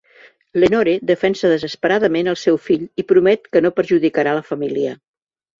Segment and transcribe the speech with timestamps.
[0.61, 4.99] Lenore defensa desesperadament el seu fill i promet que no perjudicarà la família.